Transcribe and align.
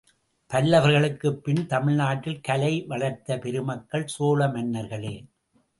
பல்லவர்களுக்குப் 0.49 1.43
பின் 1.43 1.67
தமிழ்நாட்டில் 1.67 2.41
கலை 2.41 2.85
வளர்த்த 2.85 3.37
பெருமக்கள் 3.37 4.07
சோழ 4.07 4.47
மன்னர்களே. 4.47 5.25